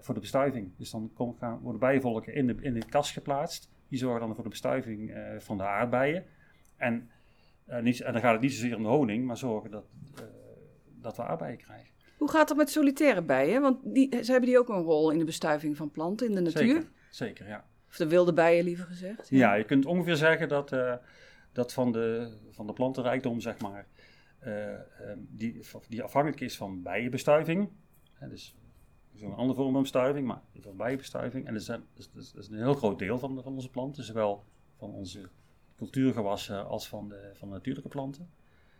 voor 0.00 0.14
de 0.14 0.20
bestuiving. 0.20 0.70
Dus 0.76 0.90
dan 0.90 1.10
kom, 1.14 1.36
gaan, 1.38 1.58
worden 1.58 1.80
bijenvolken 1.80 2.34
in 2.34 2.46
de, 2.46 2.56
in 2.60 2.74
de 2.74 2.84
kast 2.88 3.12
geplaatst. 3.12 3.70
Die 3.88 3.98
zorgen 3.98 4.20
dan 4.20 4.34
voor 4.34 4.44
de 4.44 4.50
bestuiving 4.50 5.12
van 5.38 5.56
de 5.56 5.62
aardbeien. 5.62 6.24
En 6.76 7.10
uh, 7.68 7.80
niet, 7.80 8.00
en 8.00 8.12
dan 8.12 8.22
gaat 8.22 8.32
het 8.32 8.40
niet 8.40 8.52
zozeer 8.52 8.76
om 8.76 8.82
de 8.82 8.88
honing, 8.88 9.26
maar 9.26 9.36
zorgen 9.36 9.70
dat, 9.70 9.84
uh, 10.14 10.24
dat 11.00 11.16
we 11.16 11.22
aardbeien 11.22 11.56
krijgen. 11.56 11.88
Hoe 12.16 12.30
gaat 12.30 12.48
het 12.48 12.58
met 12.58 12.70
solitaire 12.70 13.22
bijen? 13.22 13.62
Want 13.62 13.94
die, 13.94 14.24
ze 14.24 14.30
hebben 14.30 14.48
die 14.48 14.58
ook 14.58 14.68
een 14.68 14.82
rol 14.82 15.10
in 15.10 15.18
de 15.18 15.24
bestuiving 15.24 15.76
van 15.76 15.90
planten 15.90 16.28
in 16.28 16.34
de 16.34 16.40
natuur? 16.40 16.66
Zeker, 16.66 16.88
zeker 17.10 17.48
ja. 17.48 17.64
Of 17.88 17.96
de 17.96 18.08
wilde 18.08 18.32
bijen 18.32 18.64
liever 18.64 18.86
gezegd? 18.86 19.28
Ja, 19.28 19.38
ja 19.38 19.54
je 19.54 19.64
kunt 19.64 19.86
ongeveer 19.86 20.16
zeggen 20.16 20.48
dat, 20.48 20.72
uh, 20.72 20.94
dat 21.52 21.72
van, 21.72 21.92
de, 21.92 22.36
van 22.50 22.66
de 22.66 22.72
plantenrijkdom, 22.72 23.40
zeg 23.40 23.58
maar, 23.60 23.86
die, 25.16 25.60
die 25.88 26.02
afhankelijk 26.02 26.40
is 26.40 26.56
van 26.56 26.82
bijenbestuiving. 26.82 27.70
Hè, 28.12 28.28
dus 28.28 28.56
zo'n 29.18 29.34
andere 29.34 29.58
vorm 29.58 29.72
van 29.72 29.82
bestuiving, 29.82 30.26
maar 30.26 30.40
van 30.58 30.76
bijenbestuiving. 30.76 31.46
En 31.46 31.52
dat 31.52 31.62
is, 31.62 31.66
dat, 31.66 31.80
is, 31.96 32.32
dat 32.32 32.42
is, 32.42 32.48
een 32.48 32.56
heel 32.56 32.74
groot 32.74 32.98
deel 32.98 33.18
van, 33.18 33.42
van 33.42 33.54
onze 33.54 33.70
planten, 33.70 34.04
zowel 34.04 34.44
van 34.76 34.90
onze 34.90 35.28
cultuurgewassen 35.76 36.66
als 36.66 36.88
van 36.88 37.08
de, 37.08 37.30
van 37.34 37.48
de 37.48 37.54
natuurlijke 37.54 37.88
planten. 37.88 38.30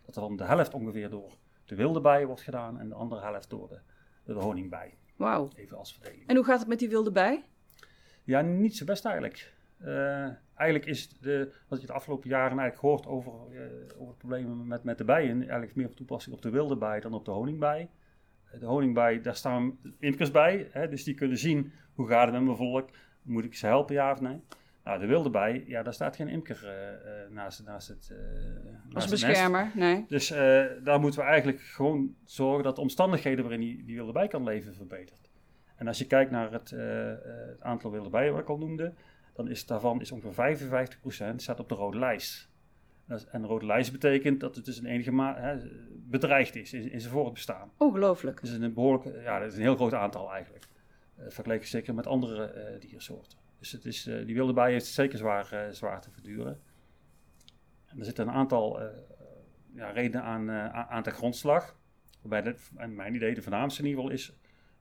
Dat 0.04 0.16
er 0.16 0.22
dan 0.22 0.36
de 0.36 0.44
helft 0.44 0.74
ongeveer 0.74 1.10
door 1.10 1.36
de 1.64 1.74
wilde 1.74 2.00
bij 2.00 2.26
wordt 2.26 2.40
gedaan 2.40 2.78
en 2.78 2.88
de 2.88 2.94
andere 2.94 3.20
helft 3.20 3.50
door 3.50 3.68
de, 3.68 3.80
de 4.24 4.32
honingbij. 4.32 4.96
Wauw. 5.16 5.50
Even 5.54 5.76
als 5.76 5.92
verdeling. 5.92 6.26
En 6.26 6.36
hoe 6.36 6.44
gaat 6.44 6.58
het 6.58 6.68
met 6.68 6.78
die 6.78 6.88
wilde 6.88 7.12
bij? 7.12 7.44
Ja, 8.24 8.40
niet 8.40 8.76
zo 8.76 8.84
best 8.84 9.04
eigenlijk. 9.04 9.56
Uh, 9.80 10.28
eigenlijk 10.54 10.86
is 10.86 11.08
de, 11.08 11.52
wat 11.68 11.80
je 11.80 11.86
de 11.86 11.92
afgelopen 11.92 12.28
jaren 12.28 12.58
eigenlijk 12.58 12.78
gehoord 12.78 13.06
over, 13.06 13.32
uh, 13.50 14.00
over 14.00 14.14
problemen 14.14 14.66
met, 14.66 14.84
met 14.84 14.98
de 14.98 15.04
bijen, 15.04 15.40
eigenlijk 15.40 15.74
meer 15.74 15.86
op 15.86 15.96
toepassing 15.96 16.34
op 16.34 16.42
de 16.42 16.50
wilde 16.50 16.76
bij 16.76 17.00
dan 17.00 17.14
op 17.14 17.24
de 17.24 17.30
honingbij. 17.30 17.90
De 18.60 18.66
honingbij, 18.66 19.20
daar 19.20 19.36
staan 19.36 19.78
imkers 19.98 20.30
bij, 20.30 20.68
hè, 20.70 20.88
dus 20.88 21.04
die 21.04 21.14
kunnen 21.14 21.38
zien 21.38 21.72
hoe 21.94 22.08
gaat 22.08 22.24
het 22.24 22.32
met 22.32 22.42
mijn 22.42 22.56
volk, 22.56 22.90
moet 23.22 23.44
ik 23.44 23.54
ze 23.54 23.66
helpen 23.66 23.94
ja 23.94 24.12
of 24.12 24.20
nee. 24.20 24.40
Nou, 24.84 25.00
de 25.00 25.06
wilde 25.06 25.30
bij, 25.30 25.64
ja, 25.66 25.82
daar 25.82 25.94
staat 25.94 26.16
geen 26.16 26.28
imker 26.28 26.60
uh, 26.64 27.34
naast, 27.34 27.64
naast 27.64 27.88
het. 27.88 28.08
Uh, 28.12 28.18
naast 28.82 28.94
Als 28.94 29.08
beschermer, 29.08 29.70
nee. 29.74 30.04
Dus 30.08 30.30
uh, 30.30 30.64
daar 30.84 31.00
moeten 31.00 31.20
we 31.20 31.26
eigenlijk 31.26 31.60
gewoon 31.60 32.14
zorgen 32.24 32.64
dat 32.64 32.76
de 32.76 32.80
omstandigheden 32.80 33.44
waarin 33.44 33.60
die, 33.60 33.84
die 33.84 33.96
wilde 33.96 34.12
bij 34.12 34.28
kan 34.28 34.44
leven 34.44 34.74
verbetert. 34.74 35.30
En 35.76 35.86
als 35.86 35.98
je 35.98 36.06
kijkt 36.06 36.30
naar 36.30 36.52
het, 36.52 36.70
het 37.50 37.62
aantal 37.62 37.90
wilde 37.90 38.10
bijen 38.10 38.32
wat 38.32 38.42
ik 38.42 38.48
al 38.48 38.58
noemde, 38.58 38.92
dan 39.34 39.48
is 39.48 39.66
daarvan 39.66 40.00
is 40.00 40.12
ongeveer 40.12 40.58
55% 41.32 41.34
staat 41.36 41.60
op 41.60 41.68
de 41.68 41.74
rode 41.74 41.98
lijst. 41.98 42.48
En 43.08 43.40
de 43.40 43.46
rode 43.46 43.66
lijst 43.66 43.92
betekent 43.92 44.40
dat 44.40 44.56
het 44.56 44.64
dus 44.64 44.78
een 44.78 44.86
enige 44.86 45.12
ma 45.12 45.58
bedreigd 45.90 46.56
is 46.56 46.72
in, 46.72 46.90
in 46.90 47.00
zijn 47.00 47.12
voortbestaan. 47.12 47.70
Ongelooflijk. 47.76 48.40
Dus 48.40 48.50
een 48.50 48.74
behoorlijk, 48.74 49.22
ja, 49.22 49.38
dat 49.38 49.48
is 49.48 49.56
een 49.56 49.62
heel 49.62 49.76
groot 49.76 49.94
aantal 49.94 50.32
eigenlijk. 50.32 50.66
vergeleken 51.28 51.68
zeker 51.68 51.94
met 51.94 52.06
andere 52.06 52.76
diersoorten. 52.80 53.38
Dus 53.58 53.72
het 53.72 53.84
is, 53.84 54.06
uh, 54.06 54.26
die 54.26 54.34
wilde 54.34 54.52
bij 54.52 54.72
heeft 54.72 54.84
het 54.84 54.94
zeker 54.94 55.18
zwaar, 55.18 55.50
uh, 55.52 55.72
zwaar 55.72 56.00
te 56.00 56.10
verduren. 56.10 56.60
En 57.86 57.98
er 57.98 58.04
zitten 58.04 58.28
een 58.28 58.34
aantal 58.34 58.82
uh, 58.82 58.88
ja, 59.74 59.90
redenen 59.90 60.22
aan, 60.22 60.50
aan 60.72 61.02
de 61.02 61.10
grondslag. 61.10 61.76
Waarbij 62.20 62.52
de, 62.52 62.58
en 62.76 62.94
mijn 62.94 63.14
idee 63.14 63.34
de 63.34 63.42
voornaamste 63.42 63.82
in 63.82 63.88
ieder 63.88 64.02
geval 64.02 64.16
is 64.16 64.32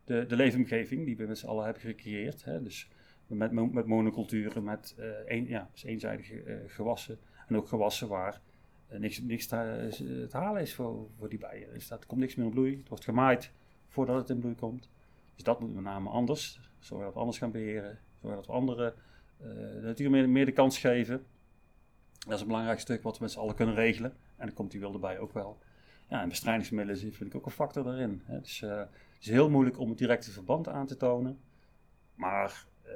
de, 0.04 0.26
de 0.26 0.36
leefomgeving 0.36 1.06
die 1.06 1.18
we 1.18 1.26
met 1.26 1.38
z'n 1.38 1.48
allen 1.48 1.64
hebben 1.64 1.82
gecreëerd. 1.82 2.44
Hè. 2.44 2.64
Dus 2.64 2.90
met, 3.28 3.52
met 3.52 3.86
monoculturen, 3.86 4.64
met 4.64 4.96
een, 5.26 5.48
ja, 5.48 5.70
dus 5.72 5.84
eenzijdige 5.84 6.64
gewassen. 6.68 7.20
En 7.48 7.56
ook 7.56 7.68
gewassen 7.68 8.08
waar 8.08 8.42
niks, 8.90 9.22
niks 9.22 9.48
te, 9.48 9.88
te, 10.30 10.38
halen 10.38 10.62
is 10.62 10.74
voor, 10.74 11.08
voor 11.18 11.30
die 11.30 11.40
bijen. 11.40 11.74
Dus 11.74 11.90
er 11.90 12.06
komt 12.08 12.20
niks 12.20 12.36
meer 12.36 12.46
in 12.46 12.52
bloei. 12.52 12.78
Het 12.78 12.90
wordt 12.90 13.04
gemaaid 13.04 13.52
voordat 13.88 14.16
het 14.16 14.30
in 14.30 14.40
bloei 14.40 14.56
komt. 14.56 14.90
Dus 15.36 15.44
dat 15.44 15.60
moet 15.60 15.74
met 15.74 15.84
name 15.84 16.10
anders. 16.10 16.60
Zorgen 16.80 17.06
dat 17.06 17.14
we 17.14 17.20
anders 17.20 17.38
gaan 17.38 17.52
beheren 17.52 18.00
Zorgen 18.22 18.38
dat 18.38 18.46
we 18.46 18.52
anderen 18.52 18.94
uh, 19.42 19.48
de 19.48 19.80
natuur 19.82 20.10
meer, 20.10 20.30
meer, 20.30 20.46
de 20.46 20.52
kans 20.52 20.78
geven. 20.78 21.26
Dat 22.20 22.34
is 22.34 22.42
een 22.42 22.48
belangrijk 22.48 22.80
stuk 22.80 23.04
wat 23.04 23.18
we 23.18 23.24
met 23.24 23.32
z'n 23.32 23.40
allen 23.40 23.56
kunnen 23.56 23.76
regelen. 23.76 24.12
En 24.12 24.46
dan 24.46 24.56
komt 24.56 24.72
die 24.72 24.80
wilde 24.80 25.00
bij 25.00 25.20
ook 25.20 25.34
wel. 25.34 25.58
Ja, 26.10 26.22
en 26.22 26.30
bestrijdingsmiddelen 26.30 27.14
vind 27.14 27.22
ik 27.22 27.36
ook 27.36 27.46
een 27.46 27.52
factor 27.52 27.84
daarin. 27.84 28.22
Dus, 28.28 28.60
het 28.60 28.90
is 29.20 29.30
heel 29.30 29.50
moeilijk 29.50 29.80
om 29.80 29.90
het 29.90 29.98
directe 29.98 30.32
verband 30.32 30.68
aan 30.68 30.86
te 30.86 30.98
tonen. 30.98 31.40
Maar 32.16 32.66
uh, 32.86 32.94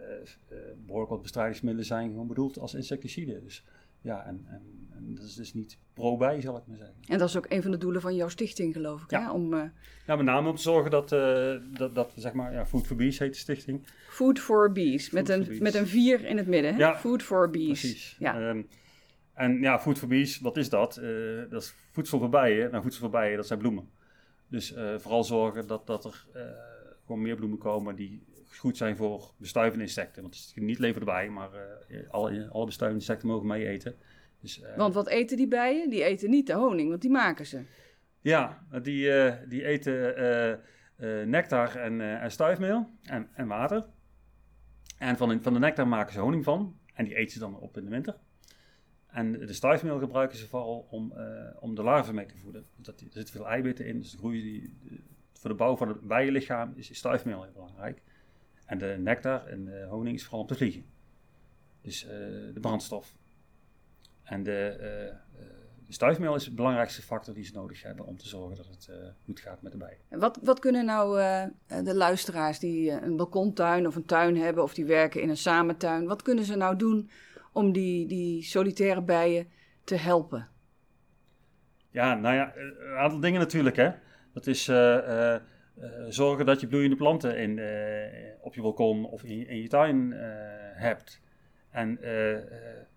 behoorlijk 0.78 1.12
wat 1.12 1.22
bestrijdingsmiddelen 1.22 1.86
zijn 1.86 2.10
gewoon 2.10 2.28
bedoeld 2.28 2.60
als 2.60 2.74
insecticide. 2.74 3.44
Dus 3.44 3.66
ja, 4.02 4.26
en, 4.26 4.46
en, 4.50 4.62
en, 4.96 5.16
dat 5.16 5.24
is 5.24 5.36
dus 5.36 5.54
niet 5.54 5.78
pro-bij, 5.94 6.42
zal 6.42 6.58
ik 6.58 6.64
maar 6.68 6.78
zeggen. 6.78 6.96
En 7.08 7.18
dat 7.18 7.30
is 7.30 7.38
ook 7.38 7.46
een 7.50 7.62
van 7.62 7.72
de 7.72 7.78
doelen 7.78 8.02
van 8.02 8.16
jouw 8.16 8.28
stichting, 8.28 8.74
geloof 8.74 9.04
ik, 9.04 9.12
ja. 9.12 9.22
Hè? 9.22 9.32
Om, 9.32 9.54
uh... 9.54 9.64
ja, 10.08 10.16
met 10.16 10.26
name 10.26 10.50
om 10.50 10.56
te 10.56 10.62
zorgen 10.62 10.92
dat, 10.92 11.12
uh, 11.12 11.56
dat, 11.78 11.96
dat 11.96 12.14
zeg 12.16 12.34
maar, 12.34 12.54
ja, 12.54 12.66
Food 12.66 12.88
for 12.88 12.96
Bees 12.96 13.20
heet 13.20 13.34
de 13.34 13.40
stichting. 13.40 13.88
Food 14.10 14.40
for 14.40 14.72
Bees, 14.72 15.04
Food 15.04 15.14
met, 15.14 15.30
een, 15.30 15.44
bees. 15.44 15.60
met 15.60 15.76
een 15.76 15.88
vier 15.88 16.26
in 16.26 16.38
het 16.38 16.48
midden, 16.48 16.74
hè? 16.74 16.80
Ja, 16.80 16.98
Food 16.98 17.24
for 17.24 17.50
Bees. 17.50 17.80
Precies. 17.80 18.16
Ja. 18.20 18.50
Um, 18.50 18.68
en 19.34 19.60
ja, 19.60 19.80
Food 19.80 19.98
for 19.98 20.08
Bees, 20.08 20.40
wat 20.40 20.58
is 20.58 20.70
dat? 20.70 21.00
Uh, 21.02 21.50
dat 21.50 21.62
is 21.62 21.74
voedsel 21.92 22.20
voor 22.20 22.30
bijen. 22.30 22.72
Nou, 22.72 22.84
voedsel 22.84 23.02
voor 23.02 23.20
bijen, 23.20 23.38
dat 23.38 23.48
zijn 23.48 23.60
bloemen. 23.60 23.90
Dus 24.48 24.74
vooral 24.98 25.24
zorgen 25.24 25.68
dat, 25.68 25.88
dat 25.88 26.06
er 26.06 26.26
gewoon 27.06 27.22
meer 27.22 27.36
bloemen 27.36 27.58
komen 27.58 27.96
die 27.96 28.24
goed 28.58 28.78
zijn 28.78 28.96
voor 28.96 29.34
bestuivende 29.38 29.84
insecten. 29.84 30.22
Want 30.22 30.36
het 30.36 30.44
is 30.44 30.54
niet 30.56 31.04
bijen, 31.06 31.34
maar 31.34 31.50
alle, 32.10 32.48
alle 32.52 32.66
bestuivende 32.66 33.04
insecten 33.04 33.28
mogen 33.28 33.48
mee 33.48 33.68
eten. 33.68 33.96
Dus, 34.40 34.60
uh, 34.60 34.78
want 34.78 34.94
wat 34.94 35.08
eten 35.08 35.38
die 35.38 35.48
bijen? 35.48 35.90
Die 35.90 36.04
eten 36.04 36.30
niet 36.30 36.48
de 36.48 36.54
honing, 36.54 36.90
want 36.90 37.02
die 37.02 37.12
maken 37.12 37.46
ze. 37.46 37.62
Ja, 38.22 38.66
die, 38.82 39.08
uh, 39.08 39.34
die 39.48 39.66
eten 39.66 40.62
nectar 41.26 41.76
en, 41.76 42.02
en 42.22 42.32
stuifmeel 42.32 42.90
en, 43.04 43.30
en 43.34 43.48
water. 43.48 43.86
En 44.98 45.18
van 45.18 45.30
de, 45.30 45.42
van 45.42 45.54
de 45.54 45.60
nectar 45.60 45.88
maken 45.88 46.14
ze 46.14 46.20
honing 46.20 46.44
van. 46.44 46.80
En 46.94 47.06
die 47.06 47.16
eten 47.16 47.32
ze 47.32 47.40
dan 47.40 47.60
op 47.60 47.78
in 47.78 47.84
de 47.84 47.90
winter. 47.90 48.18
En 49.08 49.32
de 49.32 49.54
stuifmeel 49.54 50.00
gebruiken 50.00 50.38
ze 50.38 50.48
vooral 50.48 50.88
om, 50.90 51.14
om 51.60 51.76
de 51.76 51.84
larven 51.84 52.16
mee 52.16 52.26
te 52.26 52.38
voeden. 52.38 52.66
Dat, 52.76 53.00
er 53.00 53.08
zitten 53.10 53.34
veel 53.34 53.48
eiwitten 53.48 53.86
in, 53.86 54.00
dus 54.00 54.12
de 54.12 54.18
groei 54.18 54.42
die, 54.42 54.78
de, 54.84 55.00
voor 55.42 55.50
de 55.50 55.56
bouw 55.56 55.76
van 55.76 55.88
het 55.88 56.02
bijenlichaam 56.02 56.74
is 56.76 56.98
stuifmeel 56.98 57.44
heel 57.44 57.52
belangrijk. 57.52 58.02
En 58.72 58.78
de 58.78 58.96
nectar 59.00 59.48
en 59.48 59.66
de 59.66 59.86
honing 59.90 60.16
is 60.16 60.24
vooral 60.24 60.42
om 60.42 60.48
te 60.48 60.56
vliegen. 60.56 60.86
Dus 61.82 62.02
de 62.54 62.60
brandstof. 62.62 63.16
En 64.24 64.44
de, 64.44 64.74
uh, 64.78 65.18
de 65.86 65.94
stuifmeel 65.94 66.36
is 66.36 66.44
de 66.44 66.54
belangrijkste 66.54 67.02
factor 67.02 67.34
die 67.34 67.44
ze 67.44 67.54
nodig 67.54 67.84
hebben 67.84 68.06
om 68.06 68.18
te 68.18 68.28
zorgen 68.28 68.58
dat 68.58 68.68
het 68.68 68.88
uh, 68.90 68.96
goed 69.26 69.40
gaat 69.40 69.62
met 69.62 69.72
de 69.72 69.78
bijen. 69.78 69.98
Wat, 70.10 70.40
wat 70.44 70.60
kunnen 70.60 70.86
nou 70.86 71.20
uh, 71.20 71.44
de 71.84 71.96
luisteraars 71.96 72.60
die 72.60 72.92
een 72.92 73.16
balkontuin 73.16 73.88
of 73.88 73.96
een 73.96 74.06
tuin 74.06 74.38
hebben 74.38 74.64
of 74.64 74.74
die 74.74 74.86
werken 74.86 75.22
in 75.22 75.30
een 75.30 75.38
samentuin, 75.38 76.08
wat 76.08 76.22
kunnen 76.22 76.44
ze 76.44 76.56
nou 76.56 76.76
doen 76.76 77.10
om 77.52 77.72
die, 77.72 78.08
die 78.08 78.44
solitaire 78.44 79.02
bijen 79.02 79.48
te 79.84 79.96
helpen? 79.96 80.50
Ja, 81.90 82.16
nou 82.16 82.36
ja, 82.36 82.54
een 82.56 82.98
aantal 82.98 83.20
dingen 83.20 83.40
natuurlijk. 83.40 83.76
Hè. 83.76 83.92
Dat 84.34 84.48
is 84.48 84.66
zorgen 86.10 86.46
dat 86.46 86.62
je 86.62 86.68
bloeiende 86.68 86.96
planten 86.96 87.38
in, 87.38 87.52
op 88.42 88.56
je 88.56 88.62
balkon 88.62 89.06
of 89.06 89.24
in, 89.24 89.48
in 89.48 89.62
je 89.62 89.68
tuin 89.68 90.12
hebt. 90.76 91.22
En 91.70 92.00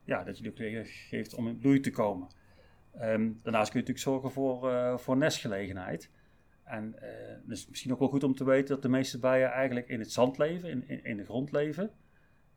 ja, 0.05 0.25
dat 0.25 0.37
je 0.37 0.43
de 0.43 0.53
ook 0.53 0.85
geeft 0.85 1.35
om 1.35 1.49
in 1.49 1.59
bloei 1.59 1.81
te 1.81 1.91
komen. 1.91 2.29
Um, 3.03 3.41
daarnaast 3.43 3.71
kun 3.71 3.81
je 3.81 3.87
natuurlijk 3.87 3.99
zorgen 3.99 4.31
voor, 4.31 4.99
voor 5.01 5.17
nestgelegenheid. 5.17 6.11
En 6.65 6.95
uh, 6.97 7.03
het 7.43 7.51
is 7.51 7.69
misschien 7.69 7.93
ook 7.93 7.99
wel 7.99 8.09
goed 8.09 8.25
om 8.25 8.35
te 8.35 8.45
weten 8.45 8.75
dat 8.75 8.83
de 8.83 8.89
meeste 8.89 9.19
bijen 9.19 9.51
eigenlijk 9.51 9.89
in 9.89 9.99
het 9.99 10.13
zand 10.13 10.39
leven, 10.39 10.71
in, 10.71 10.89
in, 10.89 11.05
in 11.05 11.17
de 11.17 11.25
grond 11.25 11.53
leven. 11.53 11.91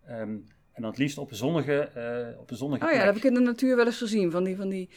Um, 0.09 0.45
en 0.71 0.81
dan 0.81 0.91
het 0.91 0.97
liefst 0.97 1.17
op 1.17 1.29
een 1.29 1.35
zonnige, 1.35 1.89
uh, 1.97 2.39
op 2.39 2.51
een 2.51 2.57
zonnige 2.57 2.85
Oh 2.85 2.91
ja, 2.91 2.97
dat 2.97 3.05
heb 3.05 3.15
ik 3.15 3.23
in 3.23 3.33
de 3.33 3.39
natuur 3.39 3.75
wel 3.75 3.85
eens 3.85 3.97
gezien. 3.97 4.31
Van 4.31 4.43
die, 4.43 4.55
van 4.55 4.69
die 4.69 4.89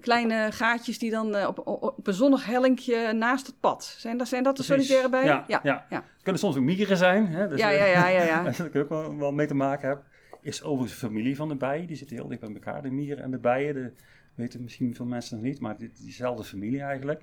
kleine 0.00 0.52
gaatjes 0.52 0.98
die 0.98 1.10
dan 1.10 1.46
op, 1.46 1.66
op, 1.66 1.82
op, 1.82 2.06
een 2.06 2.14
zonnig 2.14 2.46
hellinkje 2.46 3.12
naast 3.12 3.46
het 3.46 3.60
pad. 3.60 3.84
Zijn 3.84 4.18
dat, 4.18 4.28
zijn 4.28 4.42
dat 4.42 4.56
de 4.56 4.62
solitaire 4.62 5.08
bijen? 5.08 5.26
Ja, 5.26 5.44
ja. 5.46 5.60
ja. 5.62 5.86
ja. 5.90 5.96
Het 5.96 6.22
kunnen 6.22 6.40
soms 6.40 6.56
ook 6.56 6.62
mieren 6.62 6.96
zijn. 6.96 7.26
Hè? 7.26 7.48
Dus, 7.48 7.58
ja, 7.58 7.68
ja, 7.68 7.84
ja, 7.84 8.08
ja, 8.08 8.22
ja. 8.22 8.42
dat 8.58 8.66
ik 8.66 8.76
ook 8.76 8.88
wel, 8.88 9.16
wel 9.16 9.32
mee 9.32 9.46
te 9.46 9.54
maken 9.54 9.88
heb 9.88 10.02
is 10.42 10.62
overigens 10.62 11.00
de 11.00 11.06
familie 11.06 11.36
van 11.36 11.48
de 11.48 11.54
bijen. 11.54 11.86
Die 11.86 11.96
zitten 11.96 12.16
heel 12.16 12.28
dicht 12.28 12.40
bij 12.40 12.52
elkaar, 12.52 12.82
de 12.82 12.90
mieren 12.90 13.24
en 13.24 13.30
de 13.30 13.38
bijen. 13.38 13.74
Dat 13.74 13.92
weten 14.34 14.62
misschien 14.62 14.94
veel 14.94 15.06
mensen 15.06 15.36
nog 15.36 15.44
niet, 15.44 15.60
maar 15.60 15.76
die, 15.78 15.90
diezelfde 16.00 16.44
familie 16.44 16.80
eigenlijk. 16.80 17.22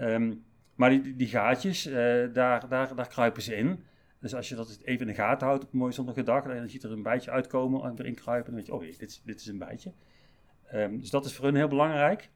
Um, 0.00 0.44
maar 0.74 0.90
die, 0.90 1.16
die 1.16 1.26
gaatjes, 1.26 1.86
uh, 1.86 1.94
daar, 2.32 2.68
daar, 2.68 2.94
daar 2.94 3.08
kruipen 3.08 3.42
ze 3.42 3.56
in. 3.56 3.84
Dus 4.20 4.34
als 4.34 4.48
je 4.48 4.54
dat 4.54 4.80
even 4.84 5.00
in 5.00 5.12
de 5.12 5.18
gaten 5.18 5.46
houdt 5.46 5.64
op 5.64 5.72
een 5.72 5.78
mooie 5.78 5.92
zonnige 5.92 6.22
dag, 6.22 6.44
dan 6.44 6.68
ziet 6.68 6.82
er 6.82 6.92
een 6.92 7.02
bijtje 7.02 7.30
uitkomen 7.30 7.82
en 7.82 7.94
erin 7.98 8.14
kruipen. 8.14 8.46
Dan 8.46 8.54
weet 8.54 8.66
je, 8.66 8.74
oh 8.74 8.98
dit, 8.98 9.20
dit 9.24 9.40
is 9.40 9.46
een 9.46 9.58
bijtje. 9.58 9.92
Um, 10.74 11.00
dus 11.00 11.10
dat 11.10 11.24
is 11.24 11.34
voor 11.34 11.44
hun 11.44 11.54
heel 11.54 11.68
belangrijk. 11.68 12.30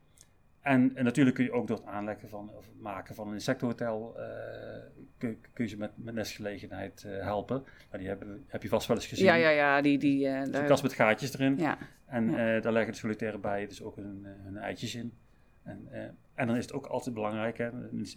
En, 0.61 0.97
en, 0.97 1.05
natuurlijk 1.05 1.37
kun 1.37 1.45
je 1.45 1.53
ook 1.53 1.67
door 1.67 1.77
het 1.77 1.87
aanleggen 1.87 2.29
van, 2.29 2.51
of 2.57 2.71
maken 2.81 3.15
van 3.15 3.29
een 3.29 3.35
insectenhotel, 3.35 4.15
uh, 4.17 4.25
kun, 5.19 5.41
kun, 5.53 5.65
je 5.65 5.71
ze 5.71 5.77
met, 5.77 5.91
met 5.95 6.15
nestgelegenheid 6.15 7.05
uh, 7.07 7.23
helpen. 7.23 7.65
Maar 7.91 7.99
die 7.99 8.09
hebben, 8.09 8.45
heb 8.47 8.63
je 8.63 8.69
vast 8.69 8.87
wel 8.87 8.97
eens 8.97 9.07
gezien. 9.07 9.27
Ja, 9.27 9.35
ja, 9.35 9.49
ja. 9.49 9.81
Die, 9.81 9.99
die, 9.99 10.27
uh, 10.27 10.41
een 10.41 10.67
kast 10.67 10.83
met 10.83 10.93
gaatjes 10.93 11.35
erin. 11.35 11.57
Ja. 11.59 11.79
En 12.07 12.31
ja. 12.31 12.61
daar 12.61 12.73
leggen 12.73 12.93
de 12.93 12.99
solitaire 12.99 13.39
bijen 13.39 13.69
dus 13.69 13.83
ook 13.83 13.97
hun, 13.97 14.27
hun 14.43 14.57
eitjes 14.57 14.95
in. 14.95 15.13
En, 15.63 15.89
en 16.35 16.47
dan 16.47 16.57
is 16.57 16.63
het 16.65 16.73
ook 16.73 16.87
altijd 16.87 17.15
belangrijk, 17.15 17.59
hè, 17.59 17.71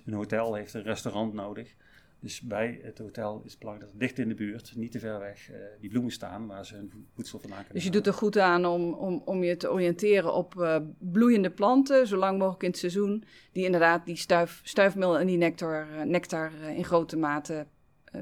een 0.06 0.14
hotel 0.14 0.54
heeft 0.54 0.74
een 0.74 0.84
restaurant 0.84 1.34
nodig. 1.34 1.76
Dus 2.24 2.42
bij 2.42 2.80
het 2.84 2.98
hotel 2.98 3.42
is 3.46 3.52
het 3.52 3.60
belangrijk 3.60 3.92
dat 3.92 4.00
het 4.00 4.10
dicht 4.10 4.20
in 4.20 4.36
de 4.36 4.44
buurt, 4.44 4.76
niet 4.76 4.92
te 4.92 5.00
ver 5.00 5.20
weg, 5.20 5.50
uh, 5.50 5.56
die 5.80 5.90
bloemen 5.90 6.12
staan 6.12 6.48
waar 6.48 6.66
ze 6.66 6.76
hun 6.76 7.08
voedsel 7.14 7.40
vandaan 7.40 7.58
kunnen 7.58 7.76
Dus 7.76 7.84
je 7.84 7.90
doet 7.90 8.08
er 8.08 8.14
goed 8.14 8.38
aan 8.38 8.66
om, 8.66 8.94
om, 8.94 9.22
om 9.26 9.44
je 9.44 9.58
te 9.58 9.72
oriënteren 9.72 10.34
op 10.34 10.56
uh, 10.56 10.78
bloeiende 11.00 11.52
planten, 11.52 12.08
zo 12.08 12.18
lang 12.18 12.38
mogelijk 12.38 12.64
in 12.64 12.70
het 12.70 12.78
seizoen, 12.78 13.24
die 13.52 13.66
inderdaad 13.66 14.06
die 14.06 14.16
stuif, 14.16 14.62
stuifmeel 14.64 15.20
en 15.20 15.28
die 15.28 15.38
nectar, 15.38 15.88
uh, 15.92 16.02
nectar 16.02 16.52
in 16.54 16.84
grote 16.84 17.18
mate 17.18 17.66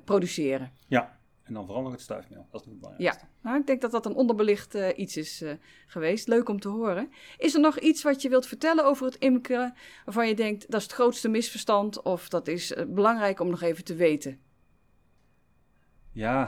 produceren. 0.04 0.72
Ja, 0.88 1.20
en 1.52 1.58
dan 1.58 1.66
vooral 1.66 1.84
nog 1.84 1.92
het 1.92 2.02
stuifmeel. 2.02 2.48
Dat 2.52 2.62
is 2.62 2.68
het 2.68 2.80
belangrijkste. 2.80 3.26
Ja, 3.26 3.30
nou, 3.42 3.60
ik 3.60 3.68
denk 3.68 3.82
dat 3.82 3.92
dat 3.92 4.06
een 4.06 4.16
onderbelicht 4.16 4.76
uh, 4.76 4.88
iets 4.96 5.18
is 5.18 5.42
uh, 5.42 5.52
geweest. 5.88 6.28
Leuk 6.28 6.50
om 6.50 6.60
te 6.60 6.68
horen. 6.68 7.10
Is 7.38 7.54
er 7.54 7.60
nog 7.60 7.80
iets 7.80 8.04
wat 8.04 8.22
je 8.22 8.30
wilt 8.30 8.46
vertellen 8.46 8.86
over 8.86 9.06
het 9.06 9.16
imkeren... 9.16 9.74
waarvan 10.06 10.28
je 10.28 10.36
denkt, 10.36 10.72
dat 10.72 10.80
is 10.80 10.86
het 10.86 10.96
grootste 10.96 11.30
misverstand... 11.30 12.02
of 12.02 12.30
dat 12.30 12.48
is 12.48 12.72
uh, 12.72 12.86
belangrijk 12.86 13.40
om 13.40 13.50
nog 13.50 13.62
even 13.62 13.84
te 13.84 13.96
weten? 13.96 14.40
Ja, 16.12 16.48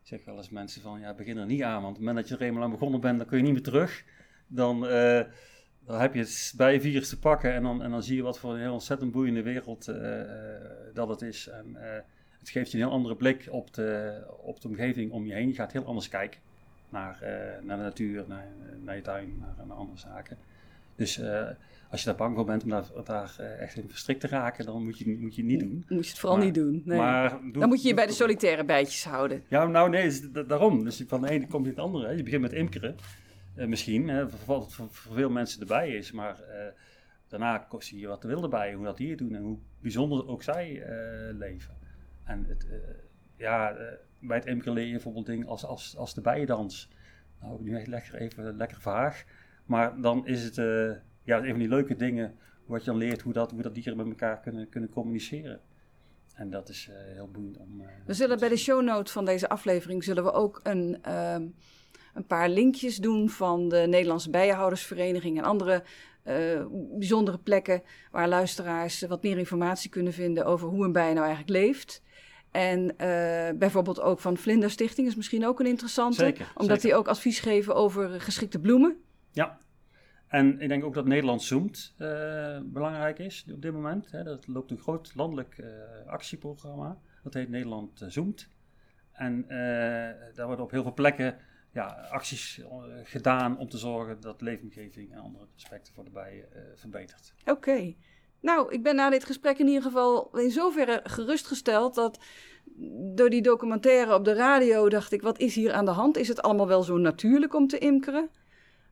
ik 0.00 0.06
zeg 0.06 0.24
wel 0.24 0.36
eens 0.36 0.50
mensen 0.50 0.82
van... 0.82 1.00
ja, 1.00 1.14
begin 1.14 1.36
er 1.36 1.46
niet 1.46 1.62
aan, 1.62 1.82
want 1.82 1.96
op 1.96 1.96
het 1.96 2.06
moment 2.06 2.16
dat 2.16 2.28
je 2.28 2.44
er 2.44 2.50
eenmaal 2.50 2.62
aan 2.62 2.70
begonnen 2.70 3.00
bent... 3.00 3.18
dan 3.18 3.26
kun 3.26 3.36
je 3.36 3.44
niet 3.44 3.52
meer 3.52 3.62
terug. 3.62 4.04
Dan, 4.46 4.80
dan 5.80 6.00
heb 6.00 6.14
je 6.14 6.20
het 6.20 6.54
bijenvirus 6.56 7.08
te 7.08 7.18
pakken... 7.18 7.52
En 7.52 7.62
dan, 7.62 7.82
en 7.82 7.90
dan 7.90 8.02
zie 8.02 8.16
je 8.16 8.22
wat 8.22 8.38
voor 8.38 8.52
een 8.52 8.60
heel 8.60 8.72
ontzettend 8.72 9.12
boeiende 9.12 9.42
wereld 9.42 9.84
dat 10.94 11.08
het 11.08 11.22
is... 11.22 11.48
En, 11.48 11.76
het 12.38 12.48
geeft 12.48 12.70
je 12.70 12.78
een 12.78 12.84
heel 12.84 12.92
andere 12.92 13.16
blik 13.16 13.48
op 13.50 13.74
de, 13.74 14.20
op 14.42 14.60
de 14.60 14.68
omgeving 14.68 15.12
om 15.12 15.26
je 15.26 15.32
heen. 15.32 15.48
Je 15.48 15.54
gaat 15.54 15.72
heel 15.72 15.84
anders 15.84 16.08
kijken 16.08 16.40
naar, 16.88 17.18
uh, 17.22 17.64
naar 17.66 17.76
de 17.76 17.82
natuur, 17.82 18.24
naar, 18.28 18.46
naar 18.84 18.96
je 18.96 19.02
tuin, 19.02 19.36
naar, 19.40 19.66
naar 19.66 19.76
andere 19.76 19.98
zaken. 19.98 20.36
Dus 20.96 21.18
uh, 21.18 21.48
als 21.90 22.00
je 22.00 22.06
daar 22.06 22.16
bang 22.16 22.34
voor 22.34 22.44
bent 22.44 22.62
om 22.62 22.68
daar, 22.68 22.84
daar 23.04 23.36
uh, 23.40 23.60
echt 23.60 23.76
in 23.76 23.88
verstrikt 23.88 24.20
te 24.20 24.26
raken, 24.26 24.66
dan 24.66 24.84
moet 24.84 24.98
je, 24.98 25.18
moet 25.20 25.34
je 25.34 25.42
het 25.42 25.50
niet 25.50 25.60
doen. 25.60 25.84
Moet 25.88 26.04
je 26.04 26.10
het 26.10 26.18
vooral 26.18 26.36
maar, 26.36 26.46
niet 26.46 26.54
doen. 26.54 26.82
Nee. 26.84 26.98
Maar, 26.98 27.30
doe, 27.30 27.52
dan 27.52 27.68
moet 27.68 27.82
je 27.82 27.88
je 27.88 27.94
bij 27.94 28.06
de 28.06 28.12
solitaire 28.12 28.64
bijtjes 28.64 29.04
houden. 29.04 29.42
Ja, 29.48 29.66
nou 29.66 29.90
nee, 29.90 30.30
daarom. 30.30 30.84
Dus 30.84 31.04
van 31.06 31.20
de 31.20 31.30
ene 31.30 31.46
komt 31.46 31.64
in 31.64 31.70
het 31.70 31.80
andere. 31.80 32.16
Je 32.16 32.22
begint 32.22 32.42
met 32.42 32.52
imkeren, 32.52 32.96
misschien, 33.54 34.08
hè, 34.08 34.28
voor, 34.28 34.70
voor, 34.70 34.88
voor, 34.90 35.14
veel 35.14 35.30
mensen 35.30 35.60
erbij 35.60 35.90
is, 35.90 36.12
maar 36.12 36.40
daarna 37.28 37.66
zie 37.78 37.98
je 37.98 38.06
wat 38.06 38.22
de 38.22 38.28
wilde 38.28 38.48
bijen, 38.48 38.76
hoe 38.76 38.84
dat 38.84 38.96
die 38.96 39.08
het 39.08 39.18
doen 39.18 39.34
en 39.34 39.42
hoe 39.42 39.58
bijzonder 39.80 40.28
ook 40.28 40.42
zij 40.42 40.82
leven. 41.38 41.77
En 42.28 42.44
het, 42.48 42.66
uh, 42.70 42.74
ja, 43.36 43.72
uh, 43.72 43.78
bij 44.18 44.36
het 44.36 44.46
je 44.46 44.72
bijvoorbeeld 44.72 45.26
dingen 45.26 45.46
als, 45.46 45.64
als, 45.64 45.96
als 45.96 46.14
de 46.14 46.20
bijendans. 46.20 46.90
Nou, 47.40 47.62
nu 47.62 47.76
echt 47.76 47.86
lekker, 47.86 48.14
even 48.14 48.56
lekker 48.56 48.80
vaag. 48.80 49.24
Maar 49.64 50.00
dan 50.00 50.26
is 50.26 50.44
het 50.44 50.56
uh, 50.56 50.92
ja, 51.22 51.38
een 51.38 51.50
van 51.50 51.58
die 51.58 51.68
leuke 51.68 51.96
dingen 51.96 52.34
wat 52.66 52.84
je 52.84 52.90
dan 52.90 52.98
leert 52.98 53.20
hoe 53.20 53.32
dat, 53.32 53.50
hoe 53.50 53.62
dat 53.62 53.74
dieren 53.74 53.96
met 53.96 54.06
elkaar 54.06 54.40
kunnen, 54.40 54.68
kunnen 54.68 54.90
communiceren. 54.90 55.60
En 56.34 56.50
dat 56.50 56.68
is 56.68 56.90
heel 56.92 57.30
boeiend 57.30 57.56
om. 57.56 57.82
we 58.06 58.12
zullen 58.12 58.38
bij 58.38 58.48
de 58.48 58.56
show 58.56 58.82
notes 58.82 59.12
van 59.12 59.24
deze 59.24 59.48
aflevering 59.48 60.04
zullen 60.04 60.24
we 60.24 60.32
ook 60.32 60.60
een, 60.62 60.98
ehm, 61.02 61.46
een 62.14 62.26
paar 62.26 62.48
linkjes 62.48 62.96
doen 62.96 63.30
van 63.30 63.68
de 63.68 63.86
Nederlandse 63.88 64.30
Bijenhoudersvereniging 64.30 65.38
en 65.38 65.44
andere 65.44 65.82
uh, 66.24 66.66
bijzondere 66.98 67.38
plekken 67.38 67.82
waar 68.10 68.28
luisteraars 68.28 69.02
wat 69.02 69.22
meer 69.22 69.38
informatie 69.38 69.90
kunnen 69.90 70.12
vinden 70.12 70.44
over 70.44 70.68
hoe 70.68 70.84
een 70.84 70.92
bij 70.92 71.12
nou 71.12 71.26
eigenlijk 71.26 71.64
leeft. 71.64 72.02
En 72.50 72.82
uh, 72.82 73.58
bijvoorbeeld 73.58 74.00
ook 74.00 74.20
van 74.20 74.36
Vlinderstichting 74.36 75.06
is 75.06 75.16
misschien 75.16 75.46
ook 75.46 75.60
een 75.60 75.66
interessante. 75.66 76.16
Zeker, 76.16 76.52
omdat 76.54 76.80
die 76.80 76.94
ook 76.94 77.08
advies 77.08 77.40
geven 77.40 77.74
over 77.74 78.20
geschikte 78.20 78.58
bloemen. 78.58 78.96
Ja, 79.30 79.58
en 80.26 80.60
ik 80.60 80.68
denk 80.68 80.84
ook 80.84 80.94
dat 80.94 81.06
Nederland 81.06 81.42
Zoomt 81.42 81.94
uh, 81.98 82.58
belangrijk 82.64 83.18
is 83.18 83.46
op 83.52 83.62
dit 83.62 83.72
moment. 83.72 84.10
Hè. 84.10 84.22
Dat 84.22 84.46
loopt 84.46 84.70
een 84.70 84.78
groot 84.78 85.14
landelijk 85.14 85.58
uh, 85.58 85.66
actieprogramma. 86.06 86.98
Dat 87.22 87.34
heet 87.34 87.48
Nederland 87.48 88.04
Zoomt. 88.06 88.48
En 89.12 89.44
daar 90.34 90.46
worden 90.46 90.64
op 90.64 90.70
heel 90.70 90.82
veel 90.82 90.94
plekken 90.94 91.36
ja, 91.72 91.86
acties 92.10 92.62
gedaan 93.02 93.58
om 93.58 93.68
te 93.68 93.78
zorgen 93.78 94.20
dat 94.20 94.40
leefomgeving 94.40 95.12
en 95.12 95.18
andere 95.18 95.46
aspecten 95.56 95.94
voor 95.94 96.04
de 96.04 96.10
bijen 96.10 96.48
verbetert. 96.74 97.34
Oké. 97.44 97.94
Nou, 98.40 98.72
ik 98.72 98.82
ben 98.82 98.96
na 98.96 99.10
dit 99.10 99.24
gesprek 99.24 99.58
in 99.58 99.66
ieder 99.66 99.82
geval 99.82 100.38
in 100.38 100.50
zoverre 100.50 101.00
gerustgesteld 101.04 101.94
dat 101.94 102.18
door 103.14 103.30
die 103.30 103.42
documentaire 103.42 104.14
op 104.14 104.24
de 104.24 104.32
radio 104.32 104.88
dacht 104.88 105.12
ik, 105.12 105.22
wat 105.22 105.38
is 105.38 105.54
hier 105.54 105.72
aan 105.72 105.84
de 105.84 105.90
hand? 105.90 106.16
Is 106.16 106.28
het 106.28 106.42
allemaal 106.42 106.66
wel 106.66 106.82
zo 106.82 106.96
natuurlijk 106.96 107.54
om 107.54 107.66
te 107.66 107.78
imkeren? 107.78 108.30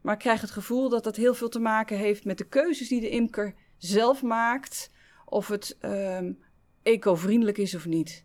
Maar 0.00 0.14
ik 0.14 0.20
krijg 0.20 0.40
het 0.40 0.50
gevoel 0.50 0.88
dat 0.88 1.04
dat 1.04 1.16
heel 1.16 1.34
veel 1.34 1.48
te 1.48 1.58
maken 1.58 1.98
heeft 1.98 2.24
met 2.24 2.38
de 2.38 2.48
keuzes 2.48 2.88
die 2.88 3.00
de 3.00 3.08
imker 3.08 3.54
zelf 3.76 4.22
maakt. 4.22 4.90
Of 5.24 5.48
het 5.48 5.78
um, 5.82 6.38
eco-vriendelijk 6.82 7.58
is 7.58 7.74
of 7.74 7.86
niet. 7.86 8.24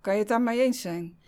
Kan 0.00 0.12
je 0.12 0.18
het 0.18 0.28
daarmee 0.28 0.62
eens 0.62 0.80
zijn? 0.80 1.18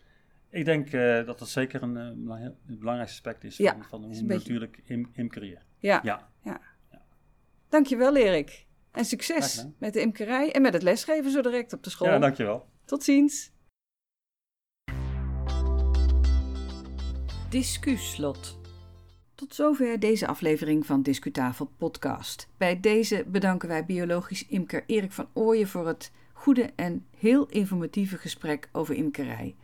Ik 0.51 0.65
denk 0.65 0.93
uh, 0.93 1.27
dat 1.27 1.39
dat 1.39 1.49
zeker 1.49 1.83
een, 1.83 1.97
een, 1.97 2.31
een 2.31 2.79
belangrijk 2.79 3.09
aspect 3.09 3.45
is 3.45 3.57
van, 3.57 3.85
van 3.89 4.05
hoe 4.05 4.23
natuurlijk 4.23 4.81
im 4.85 5.11
imkerieën. 5.13 5.63
Ja. 5.79 6.01
Ja. 6.03 6.31
ja. 6.43 6.61
ja. 6.91 7.03
Dankjewel 7.69 8.17
Erik. 8.17 8.67
En 8.95 9.05
succes 9.05 9.67
met 9.79 9.93
de 9.93 10.01
imkerij 10.01 10.53
en 10.53 10.63
met 10.63 10.73
het 10.73 10.83
lesgeven 10.83 11.31
zo 11.31 11.43
direct 11.43 11.73
op 11.73 11.83
de 11.83 11.91
school. 11.91 12.09
Ja, 12.09 12.19
dankjewel. 12.19 12.67
Tot 12.85 13.05
ziens. 13.05 13.53
Discuslot. 17.49 18.59
Tot 19.35 19.55
zover 19.55 20.01
deze 20.01 20.27
aflevering 20.27 20.87
van 20.87 21.03
Discutafel 21.03 21.71
Podcast. 21.77 22.49
Bij 22.57 22.81
deze 22.81 23.25
bedanken 23.27 23.69
wij 23.69 23.85
biologisch 23.85 24.47
imker 24.47 24.85
Erik 24.87 25.13
van 25.13 25.29
Ooyen 25.33 25.69
voor 25.69 25.87
het 25.87 26.13
goede 26.33 26.71
en 26.77 27.07
heel 27.19 27.47
informatieve 27.47 28.19
gesprek 28.19 28.69
over 28.73 28.95
imkerij. 28.95 29.57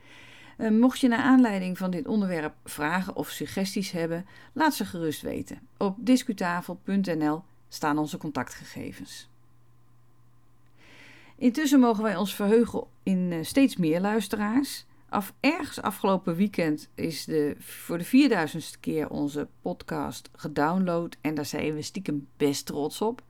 Uh, 0.59 0.71
mocht 0.71 1.01
je 1.01 1.09
naar 1.09 1.23
aanleiding 1.23 1.79
van 1.79 1.91
dit 1.91 2.07
onderwerp 2.07 2.55
vragen 2.65 3.17
of 3.17 3.29
suggesties 3.29 3.91
hebben, 3.91 4.27
laat 4.53 4.75
ze 4.75 4.85
gerust 4.85 5.23
weten. 5.23 5.59
Op 5.77 5.97
discutafel.nl 5.99 7.43
staan 7.71 7.99
onze 7.99 8.17
contactgegevens. 8.17 9.29
Intussen 11.37 11.81
mogen 11.81 12.03
wij 12.03 12.17
ons 12.17 12.35
verheugen 12.35 12.85
in 13.03 13.33
uh, 13.33 13.45
steeds 13.45 13.77
meer 13.77 14.01
luisteraars. 14.01 14.87
Af, 15.09 15.35
ergens 15.41 15.83
afgelopen 15.83 16.35
weekend 16.35 16.89
is 16.95 17.25
de, 17.25 17.57
voor 17.59 17.99
de 17.99 18.07
4000ste 18.07 18.81
keer 18.81 19.11
onze 19.11 19.49
podcast 19.63 20.31
gedownload 20.37 21.17
en 21.21 21.35
daar 21.35 21.47
zijn 21.47 21.75
we 21.75 21.83
stiekem 21.83 22.29
best 22.37 22.67
trots 22.67 23.01
op. 23.01 23.23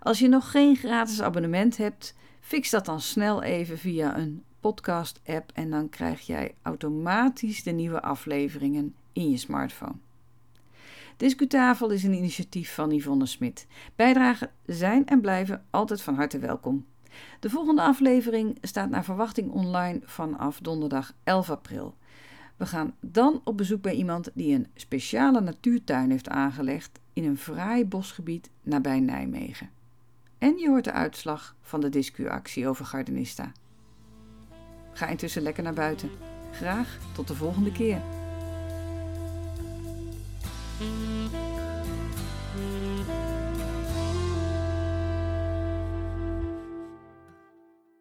Als 0.00 0.18
je 0.18 0.28
nog 0.28 0.50
geen 0.50 0.76
gratis 0.76 1.22
abonnement 1.22 1.76
hebt, 1.76 2.14
fix 2.40 2.70
dat 2.70 2.84
dan 2.84 3.00
snel 3.00 3.42
even 3.42 3.78
via 3.78 4.18
een 4.18 4.42
podcast-app 4.60 5.50
en 5.54 5.70
dan 5.70 5.88
krijg 5.88 6.20
jij 6.20 6.54
automatisch 6.62 7.62
de 7.62 7.70
nieuwe 7.70 8.02
afleveringen 8.02 8.94
in 9.12 9.30
je 9.30 9.36
smartphone. 9.36 9.96
Discutafel 11.22 11.90
is 11.90 12.04
een 12.04 12.12
initiatief 12.12 12.74
van 12.74 12.90
Yvonne 12.90 13.26
Smit. 13.26 13.66
Bijdragen 13.96 14.50
zijn 14.66 15.06
en 15.06 15.20
blijven 15.20 15.64
altijd 15.70 16.02
van 16.02 16.14
harte 16.14 16.38
welkom. 16.38 16.86
De 17.40 17.50
volgende 17.50 17.82
aflevering 17.82 18.58
staat 18.60 18.90
naar 18.90 19.04
verwachting 19.04 19.50
online 19.50 20.00
vanaf 20.04 20.58
donderdag 20.60 21.12
11 21.24 21.50
april. 21.50 21.96
We 22.56 22.66
gaan 22.66 22.94
dan 23.00 23.40
op 23.44 23.56
bezoek 23.56 23.82
bij 23.82 23.94
iemand 23.94 24.30
die 24.34 24.54
een 24.54 24.66
speciale 24.74 25.40
natuurtuin 25.40 26.10
heeft 26.10 26.28
aangelegd 26.28 27.00
in 27.12 27.24
een 27.24 27.38
fraai 27.38 27.86
bosgebied 27.86 28.50
nabij 28.62 29.00
Nijmegen. 29.00 29.70
En 30.38 30.58
je 30.58 30.68
hoort 30.68 30.84
de 30.84 30.92
uitslag 30.92 31.56
van 31.60 31.80
de 31.80 31.88
discuactie 31.88 32.68
over 32.68 32.84
Gardenista. 32.84 33.52
Ga 34.92 35.06
intussen 35.06 35.42
lekker 35.42 35.62
naar 35.62 35.74
buiten. 35.74 36.10
Graag 36.52 36.98
tot 37.14 37.28
de 37.28 37.34
volgende 37.34 37.72
keer. 37.72 38.21